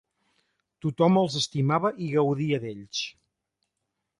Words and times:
Tothom 0.85 1.19
els 1.21 1.35
estimava 1.41 1.91
i 2.07 2.09
gaudia 2.17 2.61
d'ells. 2.65 3.03